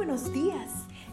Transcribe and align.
buenos 0.00 0.32
días. 0.32 0.70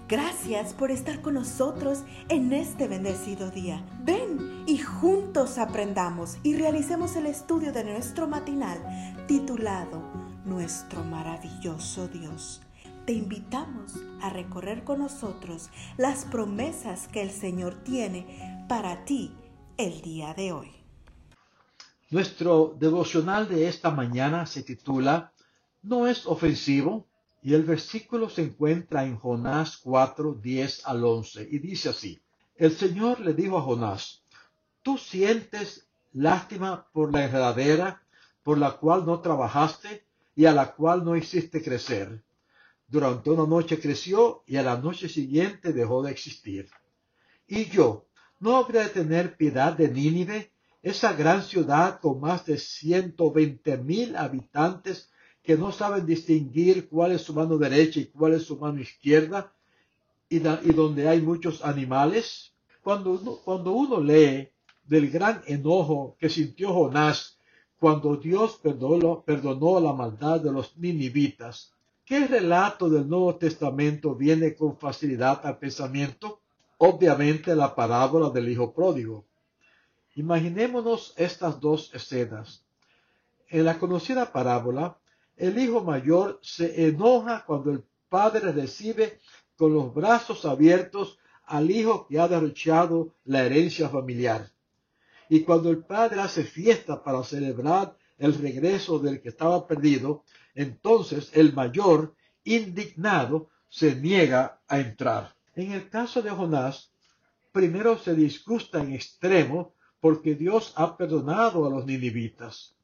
Gracias 0.08 0.74
por 0.74 0.92
estar 0.92 1.22
con 1.22 1.34
nosotros 1.34 2.04
en 2.29 2.54
este 2.54 2.88
bendecido 2.88 3.52
día. 3.52 3.86
Ven 4.06 4.63
y 4.66 4.78
juntos 4.78 5.58
aprendamos 5.58 6.38
y 6.42 6.56
realicemos 6.56 7.18
el 7.18 7.26
estudio 7.26 7.73
de 7.73 7.84
nuestro 7.84 8.29
matinal 8.29 8.79
titulado 9.28 10.02
Nuestro 10.46 11.04
maravilloso 11.04 12.08
Dios. 12.08 12.62
Te 13.05 13.12
invitamos 13.12 13.96
a 14.22 14.29
recorrer 14.29 14.86
con 14.86 14.99
nosotros 14.99 15.69
las 15.97 16.23
promesas 16.23 17.09
que 17.09 17.22
el 17.22 17.31
Señor 17.31 17.84
tiene 17.84 18.66
para 18.70 19.04
ti 19.04 19.34
el 19.76 19.99
día 19.99 20.34
de 20.34 20.54
hoy. 20.54 20.72
Nuestro 22.09 22.73
devocional 22.80 23.49
de 23.49 23.67
esta 23.67 23.91
mañana 23.91 24.45
se 24.45 24.63
titula 24.63 25.34
No 25.81 26.08
es 26.08 26.26
ofensivo 26.26 27.06
y 27.41 27.54
el 27.54 27.63
versículo 27.63 28.30
se 28.30 28.44
encuentra 28.44 29.05
en 29.05 29.17
Jonás 29.17 29.77
4, 29.77 30.34
10 30.41 30.86
al 30.86 31.04
11 31.04 31.48
y 31.50 31.60
dice 31.60 31.90
así, 31.90 32.20
el 32.55 32.76
Señor 32.76 33.20
le 33.20 33.34
dijo 33.34 33.58
a 33.58 33.62
Jonás, 33.62 34.23
tú 34.82 34.98
sientes 34.98 35.88
lástima 36.13 36.88
por 36.91 37.13
la 37.13 37.26
enredadera 37.26 38.02
por 38.44 38.58
la 38.58 38.77
cual 38.77 39.05
no 39.05 39.20
trabajaste 39.20 40.05
y 40.36 40.46
a 40.46 40.54
la 40.54 40.73
cual 40.73 41.04
no 41.04 41.16
hiciste 41.16 41.63
crecer. 41.63 42.23
Durante 42.88 43.30
una 43.30 43.46
noche 43.46 43.80
creció 43.80 44.44
y 44.48 44.55
a 44.55 44.63
la 44.63 44.77
noche 44.77 45.10
siguiente 45.10 45.74
dejó 45.74 46.02
de 46.02 46.12
existir. 46.12 46.70
Y 47.48 47.66
yo, 47.66 48.05
¿no 48.40 48.55
habría 48.55 48.84
de 48.84 48.90
tener 48.90 49.35
piedad 49.35 49.74
de 49.74 49.90
Nínive, 49.90 50.52
esa 50.82 51.13
gran 51.13 51.44
ciudad 51.44 51.99
con 51.99 52.22
más 52.22 52.46
de 52.46 52.58
ciento 52.58 53.32
veinte 53.32 53.77
mil 53.77 54.16
habitantes 54.16 55.10
que 55.48 55.58
no 55.58 55.72
saben 55.72 56.06
distinguir 56.06 56.90
cuál 56.90 57.14
es 57.14 57.22
su 57.22 57.34
mano 57.34 57.58
derecha 57.58 58.02
y 58.02 58.08
cuál 58.08 58.34
es 58.34 58.44
su 58.44 58.58
mano 58.58 58.82
izquierda, 58.82 59.54
y, 60.28 60.40
donde 60.40 61.08
hay 61.08 61.22
muchos 61.22 61.64
animales. 61.64 62.52
Cuando 62.84 63.12
uno, 63.12 63.38
cuando 63.46 63.71
uno 63.71 64.02
lee 64.02 64.49
del 64.83 65.09
gran 65.09 65.41
enojo 65.47 66.17
que 66.19 66.27
sintió 66.27 66.73
Jonás 66.73 67.38
cuando 67.80 68.17
Dios 68.17 68.59
perdonó, 68.61 69.21
perdonó 69.21 69.80
la 69.80 69.94
maldad 69.94 70.41
de 70.41 70.52
los 70.52 70.75
ninivitas, 70.75 71.71
¿qué 72.03 72.27
relato 72.27 72.89
del 72.89 73.08
Nuevo 73.08 73.36
Testamento 73.38 74.16
viene 74.16 74.53
con 74.53 74.77
facilidad 74.77 75.45
al 75.45 75.59
pensamiento? 75.59 76.41
Obviamente 76.77 77.55
la 77.55 77.73
parábola 77.73 78.31
del 78.31 78.49
Hijo 78.49 78.73
Pródigo. 78.73 79.23
Imaginémonos 80.16 81.14
estas 81.16 81.61
dos 81.61 81.89
escenas. 81.93 82.66
En 83.47 83.64
la 83.64 83.80
conocida 83.80 84.33
parábola, 84.33 84.97
el 85.38 85.59
hijo 85.59 85.83
mayor 85.83 86.39
se 86.41 86.88
enoja 86.88 87.45
cuando 87.45 87.71
el 87.71 87.83
padre 88.09 88.52
recibe 88.52 89.19
con 89.55 89.73
los 89.73 89.93
brazos 89.93 90.45
abiertos 90.45 91.19
al 91.45 91.69
hijo 91.69 92.07
que 92.07 92.19
ha 92.19 92.27
derrochado 92.27 93.16
la 93.23 93.45
herencia 93.45 93.88
familiar. 93.88 94.52
Y 95.30 95.41
cuando 95.41 95.69
el 95.69 95.83
padre 95.83 96.21
hace 96.21 96.43
fiesta 96.43 97.03
para 97.03 97.23
celebrar 97.23 97.95
el 98.17 98.33
regreso 98.33 98.97
del 98.97 99.21
que 99.21 99.30
estaba 99.30 99.67
perdido, 99.67 100.23
entonces 100.55 101.30
el 101.33 101.53
mayor, 101.53 102.15
indignado, 102.43 103.49
se 103.69 103.95
niega 103.95 104.61
a 104.67 104.80
entrar. 104.80 105.35
En 105.53 105.71
el 105.71 105.89
caso 105.89 106.21
de 106.21 106.31
Jonás, 106.31 106.91
primero 107.52 107.97
se 107.99 108.15
disgusta 108.15 108.81
en 108.81 108.93
extremo 108.93 109.75
porque 109.99 110.35
Dios 110.35 110.73
ha 110.75 110.97
perdonado 110.97 111.65
a 111.65 111.69
los 111.69 111.85
ninivitas 111.85 112.77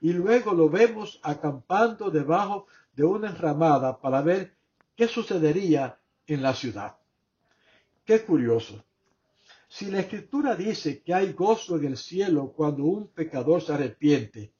y 0.00 0.12
luego 0.12 0.52
lo 0.52 0.68
vemos 0.68 1.20
acampando 1.22 2.10
debajo 2.10 2.66
de 2.94 3.04
una 3.04 3.30
enramada 3.30 4.00
para 4.00 4.22
ver 4.22 4.54
qué 4.96 5.08
sucedería 5.08 5.98
en 6.26 6.42
la 6.42 6.54
ciudad. 6.54 6.96
Qué 8.04 8.22
curioso. 8.24 8.84
Si 9.68 9.90
la 9.90 10.00
escritura 10.00 10.56
dice 10.56 11.02
que 11.02 11.14
hay 11.14 11.32
gozo 11.32 11.76
en 11.76 11.84
el 11.86 11.96
cielo 11.96 12.52
cuando 12.56 12.84
un 12.84 13.08
pecador 13.08 13.62
se 13.62 13.72
arrepiente, 13.72 14.52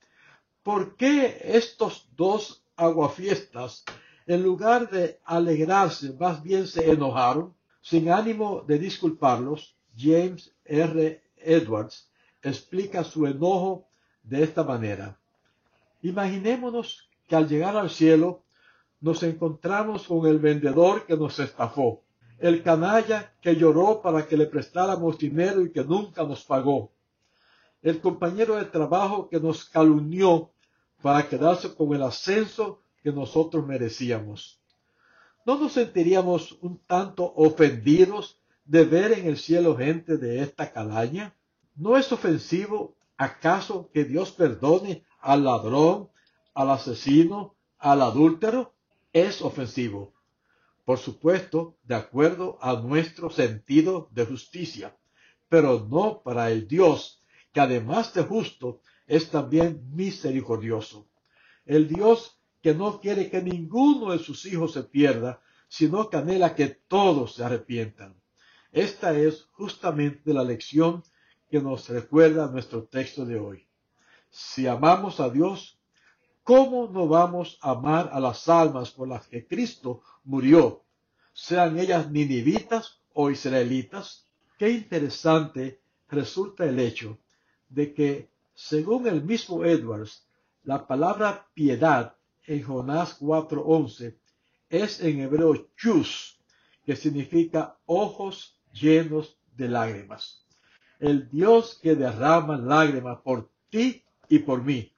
¿por 0.62 0.94
qué 0.96 1.40
estos 1.42 2.08
dos 2.16 2.64
aguafiestas, 2.76 3.84
en 4.26 4.42
lugar 4.42 4.88
de 4.88 5.18
alegrarse, 5.24 6.12
más 6.12 6.42
bien 6.42 6.66
se 6.66 6.90
enojaron? 6.90 7.54
Sin 7.82 8.10
ánimo 8.10 8.62
de 8.66 8.78
disculparlos, 8.78 9.74
James 9.96 10.54
R. 10.64 11.22
Edwards 11.36 12.08
explica 12.42 13.02
su 13.02 13.26
enojo 13.26 13.88
de 14.22 14.44
esta 14.44 14.62
manera. 14.62 15.19
Imaginémonos 16.02 17.10
que 17.26 17.36
al 17.36 17.48
llegar 17.48 17.76
al 17.76 17.90
cielo 17.90 18.42
nos 19.00 19.22
encontramos 19.22 20.06
con 20.06 20.26
el 20.26 20.38
vendedor 20.38 21.06
que 21.06 21.16
nos 21.16 21.38
estafó, 21.38 22.02
el 22.38 22.62
canalla 22.62 23.34
que 23.40 23.56
lloró 23.56 24.00
para 24.02 24.26
que 24.26 24.36
le 24.36 24.46
prestáramos 24.46 25.18
dinero 25.18 25.64
y 25.64 25.72
que 25.72 25.84
nunca 25.84 26.24
nos 26.24 26.44
pagó, 26.44 26.90
el 27.82 28.00
compañero 28.00 28.56
de 28.56 28.64
trabajo 28.66 29.28
que 29.28 29.40
nos 29.40 29.64
calumnió 29.64 30.50
para 31.02 31.28
quedarse 31.28 31.74
con 31.74 31.94
el 31.94 32.02
ascenso 32.02 32.80
que 33.02 33.12
nosotros 33.12 33.66
merecíamos. 33.66 34.60
¿No 35.46 35.58
nos 35.58 35.72
sentiríamos 35.72 36.58
un 36.60 36.78
tanto 36.86 37.32
ofendidos 37.36 38.38
de 38.66 38.84
ver 38.84 39.12
en 39.12 39.26
el 39.26 39.38
cielo 39.38 39.76
gente 39.76 40.18
de 40.18 40.42
esta 40.42 40.70
calaña? 40.70 41.34
¿No 41.74 41.96
es 41.96 42.12
ofensivo 42.12 42.94
acaso 43.16 43.90
que 43.92 44.04
Dios 44.04 44.32
perdone 44.32 45.04
al 45.20 45.44
ladrón, 45.44 46.10
al 46.54 46.70
asesino, 46.70 47.56
al 47.78 48.02
adúltero, 48.02 48.74
es 49.12 49.42
ofensivo. 49.42 50.14
Por 50.84 50.98
supuesto, 50.98 51.76
de 51.84 51.94
acuerdo 51.94 52.58
a 52.60 52.74
nuestro 52.74 53.30
sentido 53.30 54.08
de 54.12 54.26
justicia, 54.26 54.96
pero 55.48 55.86
no 55.88 56.22
para 56.22 56.50
el 56.50 56.66
Dios, 56.66 57.22
que 57.52 57.60
además 57.60 58.14
de 58.14 58.22
justo, 58.22 58.80
es 59.06 59.30
también 59.30 59.82
misericordioso. 59.92 61.08
El 61.64 61.88
Dios 61.88 62.38
que 62.62 62.74
no 62.74 63.00
quiere 63.00 63.30
que 63.30 63.42
ninguno 63.42 64.12
de 64.12 64.18
sus 64.18 64.44
hijos 64.46 64.72
se 64.72 64.84
pierda, 64.84 65.40
sino 65.68 66.10
que 66.10 66.16
anhela 66.16 66.54
que 66.54 66.68
todos 66.68 67.34
se 67.34 67.44
arrepientan. 67.44 68.20
Esta 68.72 69.16
es 69.18 69.44
justamente 69.52 70.32
la 70.32 70.44
lección 70.44 71.02
que 71.50 71.60
nos 71.60 71.88
recuerda 71.88 72.50
nuestro 72.50 72.84
texto 72.84 73.24
de 73.24 73.38
hoy 73.38 73.69
si 74.30 74.66
amamos 74.66 75.20
a 75.20 75.28
Dios, 75.28 75.78
¿cómo 76.44 76.88
no 76.88 77.08
vamos 77.08 77.58
a 77.60 77.72
amar 77.72 78.10
a 78.12 78.20
las 78.20 78.48
almas 78.48 78.90
por 78.90 79.08
las 79.08 79.26
que 79.26 79.46
Cristo 79.46 80.02
murió, 80.24 80.84
sean 81.32 81.78
ellas 81.78 82.10
ninivitas 82.10 83.00
o 83.12 83.30
israelitas? 83.30 84.26
Qué 84.58 84.70
interesante 84.70 85.80
resulta 86.08 86.64
el 86.64 86.78
hecho 86.78 87.18
de 87.68 87.92
que, 87.92 88.30
según 88.54 89.06
el 89.06 89.22
mismo 89.22 89.64
Edwards, 89.64 90.26
la 90.62 90.86
palabra 90.86 91.48
piedad 91.54 92.16
en 92.46 92.62
Jonás 92.62 93.18
4:11 93.18 94.16
es 94.68 95.00
en 95.00 95.20
hebreo 95.20 95.68
chus, 95.76 96.38
que 96.84 96.94
significa 96.96 97.76
ojos 97.86 98.58
llenos 98.72 99.38
de 99.56 99.68
lágrimas. 99.68 100.46
El 100.98 101.28
Dios 101.30 101.78
que 101.82 101.96
derrama 101.96 102.56
lágrimas 102.58 103.18
por 103.22 103.50
ti 103.70 104.04
y 104.30 104.38
por 104.38 104.62
mí. 104.62 104.90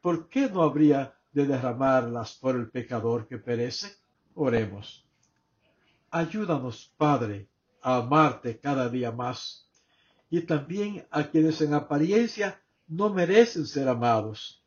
¿Por 0.00 0.28
qué 0.28 0.48
no 0.48 0.62
habría 0.62 1.14
de 1.32 1.46
derramarlas 1.46 2.34
por 2.34 2.54
el 2.54 2.70
pecador 2.70 3.26
que 3.26 3.38
perece? 3.38 3.96
Oremos. 4.34 5.04
Ayúdanos, 6.10 6.92
Padre, 6.96 7.48
a 7.82 7.96
amarte 7.96 8.60
cada 8.60 8.88
día 8.88 9.10
más 9.10 9.66
y 10.30 10.42
también 10.42 11.06
a 11.10 11.24
quienes 11.24 11.60
en 11.62 11.74
apariencia 11.74 12.62
no 12.86 13.10
merecen 13.10 13.66
ser 13.66 13.88
amados. 13.88 14.62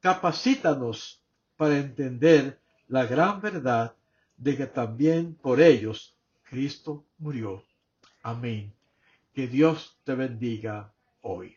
Capacítanos 0.00 1.22
para 1.56 1.78
entender 1.78 2.58
la 2.88 3.06
gran 3.06 3.40
verdad 3.40 3.94
de 4.36 4.56
que 4.56 4.66
también 4.66 5.34
por 5.34 5.60
ellos 5.60 6.16
Cristo 6.42 7.04
murió. 7.18 7.62
Amén. 8.22 8.72
Que 9.34 9.46
Dios 9.46 9.98
te 10.04 10.14
bendiga 10.14 10.92
hoy. 11.22 11.56